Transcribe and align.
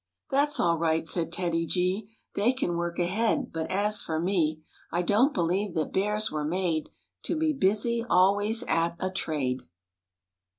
"That's 0.31 0.59
all 0.59 0.79
right," 0.79 1.05
said 1.05 1.31
TEDDY 1.31 1.67
G," 1.67 2.09
They 2.35 2.53
can 2.53 2.75
work 2.75 2.97
ahead, 2.97 3.53
but 3.53 3.69
as 3.69 4.01
for 4.01 4.19
me 4.19 4.63
I 4.91 5.03
don't 5.03 5.31
believe 5.31 5.75
that 5.75 5.93
bears 5.93 6.31
were 6.31 6.43
made 6.43 6.89
To 7.25 7.37
be 7.37 7.53
busy 7.53 8.03
always 8.09 8.63
at 8.63 8.95
a 8.99 9.11
trade." 9.11 9.61